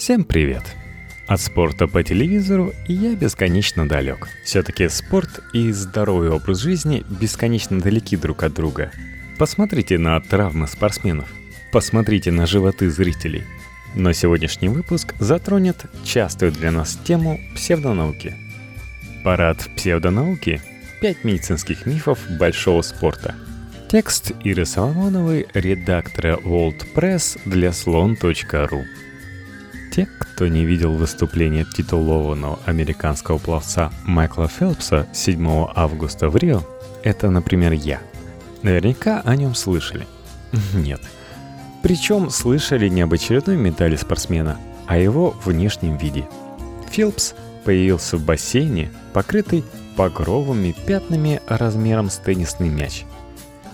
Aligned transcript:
Всем 0.00 0.24
привет! 0.24 0.62
От 1.26 1.42
спорта 1.42 1.86
по 1.86 2.02
телевизору 2.02 2.72
я 2.86 3.14
бесконечно 3.14 3.86
далек. 3.86 4.28
Все-таки 4.44 4.88
спорт 4.88 5.42
и 5.52 5.70
здоровый 5.72 6.30
образ 6.30 6.60
жизни 6.60 7.04
бесконечно 7.20 7.78
далеки 7.78 8.16
друг 8.16 8.42
от 8.42 8.54
друга. 8.54 8.92
Посмотрите 9.36 9.98
на 9.98 10.18
травмы 10.18 10.68
спортсменов. 10.68 11.28
Посмотрите 11.70 12.32
на 12.32 12.46
животы 12.46 12.88
зрителей. 12.88 13.42
Но 13.94 14.14
сегодняшний 14.14 14.70
выпуск 14.70 15.14
затронет 15.18 15.84
частую 16.02 16.52
для 16.52 16.70
нас 16.70 16.98
тему 17.04 17.38
псевдонауки. 17.54 18.34
Парад 19.22 19.68
псевдонауки– 19.76 20.62
пять 21.02 21.24
медицинских 21.24 21.84
мифов 21.84 22.18
большого 22.38 22.80
спорта. 22.80 23.34
Текст 23.90 24.32
Иры 24.44 24.64
Соломоновой, 24.64 25.46
редактора 25.52 26.38
World 26.42 26.86
Press 26.94 27.38
для 27.44 27.70
слон.ру. 27.74 28.84
Те, 29.90 30.08
кто 30.18 30.46
не 30.46 30.64
видел 30.64 30.92
выступление 30.92 31.64
титулованного 31.64 32.60
американского 32.64 33.38
пловца 33.38 33.90
Майкла 34.04 34.46
Фелпса 34.46 35.08
7 35.12 35.66
августа 35.74 36.28
в 36.28 36.36
Рио, 36.36 36.62
это, 37.02 37.28
например, 37.28 37.72
я. 37.72 38.00
Наверняка 38.62 39.20
о 39.24 39.34
нем 39.34 39.54
слышали. 39.54 40.06
Нет. 40.74 41.00
Причем 41.82 42.30
слышали 42.30 42.88
не 42.88 43.00
об 43.00 43.12
очередной 43.12 43.56
медали 43.56 43.96
спортсмена, 43.96 44.58
а 44.86 44.96
его 44.96 45.34
внешнем 45.44 45.96
виде. 45.96 46.28
Фелпс 46.90 47.34
появился 47.64 48.16
в 48.16 48.24
бассейне, 48.24 48.92
покрытый 49.12 49.64
багровыми 49.96 50.72
пятнами 50.86 51.40
размером 51.48 52.10
с 52.10 52.16
теннисный 52.18 52.68
мяч. 52.68 53.04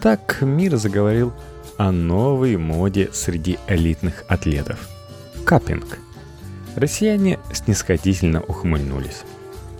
Так 0.00 0.38
мир 0.40 0.76
заговорил 0.76 1.34
о 1.76 1.92
новой 1.92 2.56
моде 2.56 3.10
среди 3.12 3.58
элитных 3.68 4.24
атлетов– 4.28 4.88
каппинг. 5.48 5.98
Россияне 6.76 7.38
снисходительно 7.54 8.42
ухмыльнулись. 8.42 9.22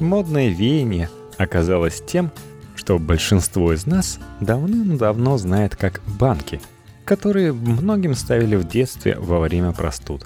Модное 0.00 0.48
веяние 0.48 1.10
оказалось 1.36 2.00
тем, 2.00 2.32
что 2.74 2.98
большинство 2.98 3.74
из 3.74 3.84
нас 3.84 4.18
давным-давно 4.40 5.36
знает 5.36 5.76
как 5.76 6.00
банки, 6.06 6.62
которые 7.04 7.52
многим 7.52 8.14
ставили 8.14 8.56
в 8.56 8.66
детстве 8.66 9.16
во 9.18 9.40
время 9.40 9.72
простуд. 9.72 10.24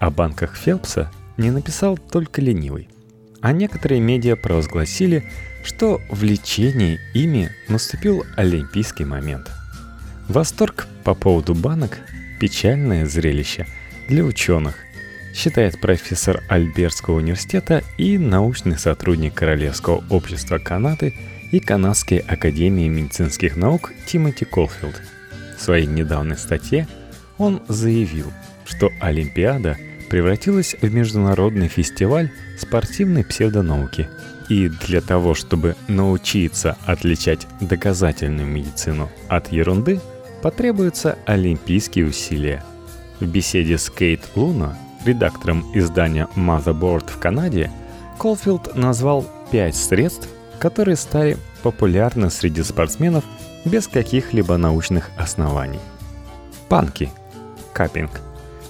О 0.00 0.10
банках 0.10 0.54
Фелпса 0.54 1.10
не 1.38 1.50
написал 1.50 1.96
только 1.96 2.42
ленивый. 2.42 2.90
А 3.40 3.52
некоторые 3.52 4.02
медиа 4.02 4.36
провозгласили, 4.36 5.30
что 5.64 5.98
в 6.10 6.22
лечении 6.22 7.00
ими 7.14 7.50
наступил 7.68 8.26
олимпийский 8.36 9.06
момент. 9.06 9.50
Восторг 10.28 10.88
по 11.04 11.14
поводу 11.14 11.54
банок– 11.54 12.00
печальное 12.38 13.06
зрелище– 13.06 13.66
для 14.08 14.24
ученых, 14.24 14.76
считает 15.34 15.80
профессор 15.80 16.42
Альбертского 16.48 17.16
университета 17.16 17.84
и 17.96 18.18
научный 18.18 18.78
сотрудник 18.78 19.34
Королевского 19.34 20.02
общества 20.10 20.58
Канады 20.58 21.14
и 21.52 21.60
Канадской 21.60 22.18
академии 22.18 22.88
медицинских 22.88 23.56
наук 23.56 23.92
Тимоти 24.06 24.44
Колфилд. 24.44 25.00
В 25.56 25.62
своей 25.62 25.86
недавней 25.86 26.36
статье 26.36 26.88
он 27.36 27.62
заявил, 27.68 28.32
что 28.64 28.90
Олимпиада 29.00 29.76
превратилась 30.10 30.74
в 30.80 30.92
международный 30.92 31.68
фестиваль 31.68 32.30
спортивной 32.58 33.24
псевдонауки. 33.24 34.08
И 34.48 34.70
для 34.86 35.02
того, 35.02 35.34
чтобы 35.34 35.76
научиться 35.88 36.78
отличать 36.86 37.46
доказательную 37.60 38.46
медицину 38.46 39.10
от 39.28 39.52
ерунды, 39.52 40.00
потребуются 40.42 41.18
олимпийские 41.26 42.06
усилия– 42.06 42.64
в 43.20 43.26
беседе 43.26 43.78
с 43.78 43.90
Кейт 43.90 44.20
Луна, 44.34 44.76
редактором 45.04 45.64
издания 45.74 46.28
Motherboard 46.36 47.10
в 47.10 47.18
Канаде, 47.18 47.70
Колфилд 48.18 48.74
назвал 48.74 49.24
пять 49.50 49.76
средств, 49.76 50.28
которые 50.58 50.96
стали 50.96 51.36
популярны 51.62 52.30
среди 52.30 52.62
спортсменов 52.62 53.24
без 53.64 53.86
каких-либо 53.86 54.56
научных 54.56 55.10
оснований. 55.16 55.80
Банки. 56.68 57.10
Каппинг. 57.72 58.20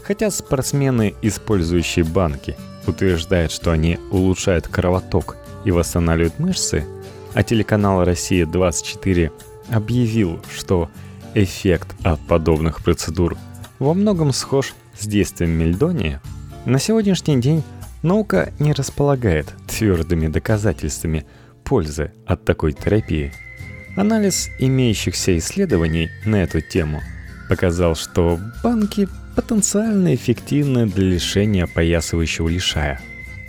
Хотя 0.03 0.31
спортсмены, 0.31 1.15
использующие 1.23 2.05
банки, 2.05 2.57
утверждают, 2.87 3.53
что 3.53 3.71
они 3.71 3.99
улучшают 4.11 4.69
кровоток 4.69 5.37
и 5.65 5.71
восстанавливают 5.71 6.39
мышцы, 6.39 6.85
а 7.35 7.43
телеканал 7.43 8.05
«Россия-24» 8.05 9.31
объявил, 9.71 10.41
что 10.55 10.91
эффект 11.35 11.95
от 12.03 12.21
подобных 12.21 12.83
процедур 12.83 13.37
во 13.79 13.95
многом 13.95 14.33
схож 14.33 14.75
с 14.99 15.07
действием 15.07 15.51
мельдония, 15.53 16.21
на 16.65 16.79
сегодняшний 16.79 17.41
день 17.41 17.63
наука 18.03 18.53
не 18.59 18.73
располагает 18.73 19.53
твердыми 19.67 20.29
доказательствами 20.29 21.27
пользы 21.65 22.13
от 22.27 22.45
такой 22.45 22.73
терапии. 22.73 23.33
Анализ 23.97 24.49
имеющихся 24.59 25.37
исследований 25.39 26.09
на 26.25 26.37
эту 26.37 26.61
тему 26.61 27.01
показал, 27.49 27.95
что 27.95 28.39
банки 28.63 29.09
потенциально 29.35 30.15
эффективны 30.15 30.87
для 30.87 31.05
лишения 31.05 31.65
опоясывающего 31.65 32.49
лишая. 32.49 33.01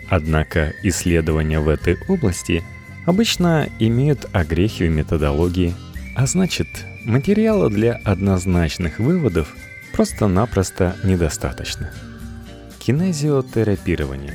Однако 0.09 0.73
исследования 0.83 1.59
в 1.59 1.67
этой 1.67 1.97
области 2.07 2.63
обычно 3.05 3.69
имеют 3.79 4.27
огрехи 4.31 4.83
в 4.83 4.91
методологии, 4.91 5.75
а 6.15 6.25
значит, 6.25 6.67
материала 7.05 7.69
для 7.69 7.93
однозначных 8.03 8.99
выводов 8.99 9.55
просто-напросто 9.99 10.95
недостаточно. 11.03 11.91
Кинезиотерапирование. 12.79 14.33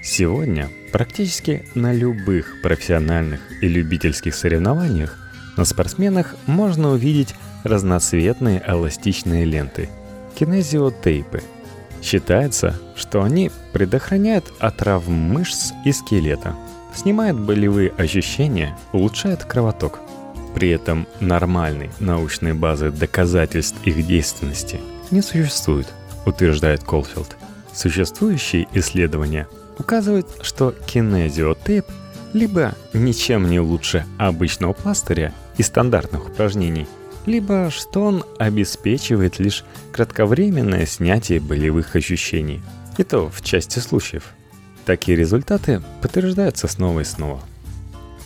Сегодня 0.00 0.68
практически 0.92 1.66
на 1.74 1.92
любых 1.92 2.62
профессиональных 2.62 3.40
и 3.60 3.66
любительских 3.66 4.32
соревнованиях 4.32 5.18
на 5.56 5.64
спортсменах 5.64 6.36
можно 6.46 6.90
увидеть 6.90 7.34
разноцветные 7.64 8.62
эластичные 8.64 9.44
ленты– 9.44 9.88
кинезиотейпы. 10.36 11.42
Считается, 12.00 12.78
что 12.94 13.24
они 13.24 13.50
предохраняют 13.72 14.52
от 14.60 14.76
травм 14.76 15.14
мышц 15.14 15.72
и 15.84 15.90
скелета, 15.90 16.54
снимают 16.94 17.40
болевые 17.40 17.90
ощущения, 17.98 18.78
улучшают 18.92 19.42
кровоток– 19.42 19.98
при 20.54 20.70
этом 20.70 21.06
нормальной 21.20 21.90
научной 21.98 22.52
базы 22.52 22.90
доказательств 22.90 23.78
их 23.84 24.06
действенности 24.06 24.80
не 25.12 25.22
существует, 25.22 25.86
утверждает 26.26 26.82
Колфилд. 26.82 27.36
Существующие 27.72 28.66
исследования 28.74 29.46
указывают, 29.78 30.26
что 30.42 30.72
кинезиотейп 30.72 31.86
либо 32.32 32.74
ничем 32.92 33.48
не 33.48 33.60
лучше 33.60 34.04
обычного 34.18 34.72
пластыря 34.72 35.32
и 35.56 35.62
стандартных 35.62 36.26
упражнений, 36.28 36.86
либо 37.26 37.70
что 37.70 38.02
он 38.02 38.24
обеспечивает 38.38 39.38
лишь 39.38 39.64
кратковременное 39.92 40.86
снятие 40.86 41.40
болевых 41.40 41.94
ощущений. 41.94 42.60
И 42.98 43.04
то 43.04 43.30
в 43.30 43.42
части 43.42 43.78
случаев. 43.78 44.24
Такие 44.84 45.16
результаты 45.16 45.80
подтверждаются 46.02 46.66
снова 46.66 47.00
и 47.00 47.04
снова– 47.04 47.40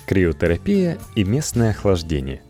криотерапия 0.07 0.99
и 1.15 1.25
местное 1.25 1.71
охлаждение. 1.71 2.41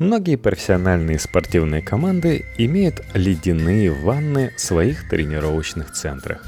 Многие 0.00 0.36
профессиональные 0.36 1.18
спортивные 1.18 1.82
команды 1.82 2.46
имеют 2.56 3.02
ледяные 3.12 3.90
ванны 3.90 4.50
в 4.56 4.60
своих 4.60 5.06
тренировочных 5.10 5.92
центрах. 5.92 6.42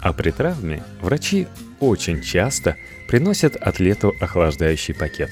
А 0.00 0.14
при 0.14 0.30
травме 0.30 0.82
врачи 1.02 1.46
очень 1.80 2.22
часто 2.22 2.76
приносят 3.06 3.56
атлету 3.56 4.14
охлаждающий 4.22 4.94
пакет. 4.94 5.30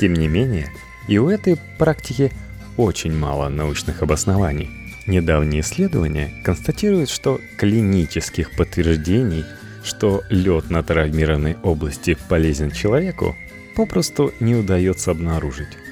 Тем 0.00 0.14
не 0.14 0.28
менее, 0.28 0.70
и 1.06 1.18
у 1.18 1.28
этой 1.28 1.58
практики 1.78 2.32
очень 2.78 3.14
мало 3.14 3.50
научных 3.50 4.02
обоснований. 4.02 4.70
Недавние 5.06 5.60
исследования 5.60 6.32
констатируют, 6.42 7.10
что 7.10 7.38
клинических 7.58 8.50
подтверждений, 8.52 9.44
что 9.84 10.22
лед 10.30 10.70
на 10.70 10.82
травмированной 10.82 11.58
области 11.62 12.16
полезен 12.30 12.70
человеку, 12.70 13.36
попросту 13.76 14.32
не 14.40 14.54
удается 14.54 15.10
обнаружить. 15.10 15.83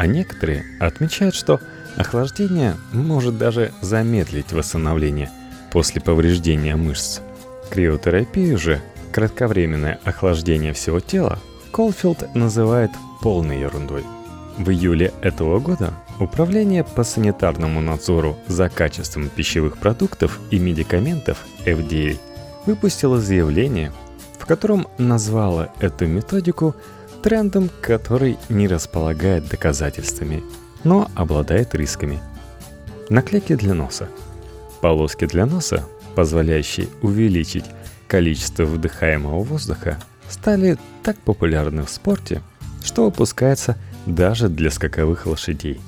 А 0.00 0.06
некоторые 0.06 0.64
отмечают, 0.80 1.34
что 1.34 1.60
охлаждение 1.94 2.74
может 2.94 3.36
даже 3.36 3.70
замедлить 3.82 4.50
восстановление 4.50 5.30
после 5.70 6.00
повреждения 6.00 6.74
мышц. 6.74 7.20
Криотерапию 7.68 8.56
же, 8.56 8.80
кратковременное 9.12 10.00
охлаждение 10.02 10.72
всего 10.72 11.00
тела, 11.00 11.38
Колфилд 11.70 12.34
называет 12.34 12.90
полной 13.20 13.60
ерундой. 13.60 14.04
В 14.56 14.70
июле 14.70 15.12
этого 15.20 15.60
года 15.60 15.92
Управление 16.18 16.82
по 16.82 17.04
санитарному 17.04 17.82
надзору 17.82 18.38
за 18.46 18.70
качеством 18.70 19.28
пищевых 19.28 19.76
продуктов 19.76 20.40
и 20.50 20.58
медикаментов 20.58 21.44
FDA 21.66 22.18
выпустило 22.64 23.20
заявление, 23.20 23.92
в 24.38 24.46
котором 24.46 24.86
назвало 24.96 25.70
эту 25.78 26.06
методику 26.06 26.74
трендом, 27.22 27.70
который 27.80 28.38
не 28.48 28.68
располагает 28.68 29.48
доказательствами, 29.48 30.42
но 30.84 31.10
обладает 31.14 31.74
рисками. 31.74 32.20
Наклейки 33.08 33.54
для 33.54 33.74
носа. 33.74 34.08
Полоски 34.80 35.26
для 35.26 35.46
носа 35.46 35.84
позволяющие 36.14 36.88
увеличить 37.02 37.64
количество 38.08 38.64
вдыхаемого 38.64 39.42
воздуха, 39.42 39.98
стали 40.28 40.78
так 41.02 41.16
популярны 41.18 41.84
в 41.84 41.90
спорте, 41.90 42.42
что 42.84 43.04
выпускается 43.04 43.76
даже 44.06 44.48
для 44.48 44.70
скаковых 44.70 45.26
лошадей. 45.26 45.80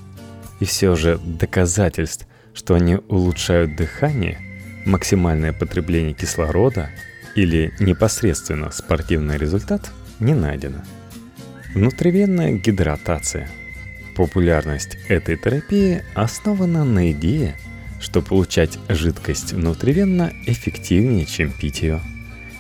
И 0.61 0.65
все 0.65 0.95
же 0.95 1.19
доказательств, 1.19 2.27
что 2.55 2.75
они 2.75 2.97
улучшают 3.09 3.77
дыхание, 3.77 4.39
максимальное 4.87 5.53
потребление 5.53 6.13
кислорода 6.13 6.91
или 7.35 7.75
непосредственно 7.81 8.71
спортивный 8.71 9.39
результат 9.39 9.91
не 10.21 10.35
найдено. 10.35 10.83
Внутривенная 11.75 12.53
гидратация. 12.53 13.49
Популярность 14.15 14.99
этой 15.09 15.39
терапии 15.39 16.03
основана 16.13 16.85
на 16.85 17.13
идее, 17.13 17.57
что 17.99 18.21
получать 18.21 18.79
жидкость 18.91 19.55
внутривенно 19.55 20.35
эффективнее, 20.45 21.25
чем 21.25 21.51
пить 21.51 21.81
ее. 21.81 22.03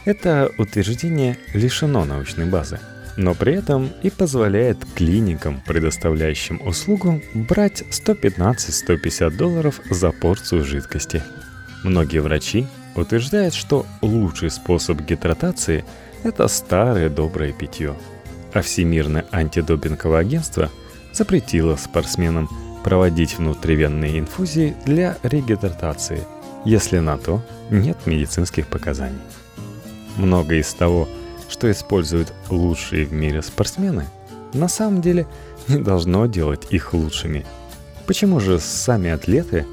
Это 0.06 0.50
утверждение 0.56 1.36
лишено 1.52 2.06
научной 2.06 2.46
базы, 2.46 2.80
но 3.18 3.34
при 3.34 3.52
этом 3.52 3.90
и 4.02 4.08
позволяет 4.08 4.78
клиникам, 4.94 5.60
предоставляющим 5.66 6.62
услугу, 6.64 7.20
брать 7.34 7.82
115-150 7.90 9.36
долларов 9.36 9.78
за 9.90 10.10
порцию 10.10 10.64
жидкости. 10.64 11.22
Многие 11.84 12.20
врачи 12.20 12.66
утверждают, 12.94 13.52
что 13.52 13.84
лучший 14.00 14.50
способ 14.50 15.02
гидратации– 15.02 15.84
это 16.24 16.48
старое 16.48 17.10
доброе 17.10 17.52
питье– 17.52 17.94
а 18.52 18.62
Всемирное 18.62 19.26
антидопинговое 19.30 20.20
агентство 20.20 20.70
запретило 21.12 21.76
спортсменам 21.76 22.48
проводить 22.84 23.38
внутривенные 23.38 24.18
инфузии 24.18 24.76
для 24.84 25.16
регидратации, 25.22 26.24
если 26.64 26.98
на 26.98 27.16
то 27.16 27.42
нет 27.70 27.98
медицинских 28.06 28.66
показаний. 28.66 29.20
Многое 30.16 30.60
из 30.60 30.72
того, 30.74 31.08
что 31.48 31.70
используют 31.70 32.32
лучшие 32.50 33.06
в 33.06 33.12
мире 33.12 33.42
спортсмены, 33.42 34.06
на 34.52 34.68
самом 34.68 35.00
деле 35.00 35.26
не 35.68 35.78
должно 35.78 36.26
делать 36.26 36.66
их 36.70 36.92
лучшими. 36.92 37.46
Почему 38.06 38.40
же 38.40 38.58
сами 38.58 39.10
атлеты 39.10 39.64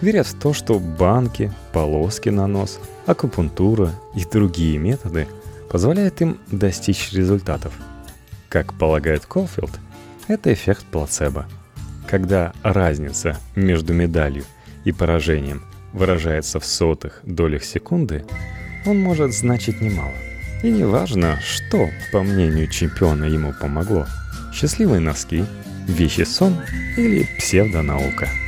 верят 0.00 0.26
в 0.26 0.38
то, 0.38 0.52
что 0.52 0.78
банки, 0.78 1.52
полоски 1.72 2.28
на 2.28 2.46
нос, 2.46 2.78
акупунктура 3.06 3.92
и 4.14 4.24
другие 4.24 4.78
методы 4.78 5.26
позволяют 5.70 6.20
им 6.20 6.38
достичь 6.50 7.12
результатов– 7.12 7.72
как 8.48 8.74
полагает 8.74 9.26
Колфилд, 9.26 9.70
это 10.26 10.52
эффект 10.52 10.84
плацебо. 10.90 11.46
Когда 12.06 12.52
разница 12.62 13.38
между 13.54 13.92
медалью 13.92 14.44
и 14.84 14.92
поражением 14.92 15.62
выражается 15.92 16.60
в 16.60 16.64
сотых 16.64 17.20
долях 17.24 17.64
секунды, 17.64 18.24
он 18.86 18.98
может 19.00 19.34
значить 19.34 19.80
немало. 19.80 20.14
И 20.62 20.70
не 20.70 20.84
важно, 20.84 21.38
что, 21.40 21.88
по 22.12 22.22
мнению 22.22 22.68
чемпиона, 22.68 23.24
ему 23.24 23.52
помогло. 23.52 24.06
Счастливые 24.52 25.00
носки, 25.00 25.44
вещи 25.86 26.22
сон 26.22 26.56
или 26.96 27.28
псевдонаука– 27.38 28.28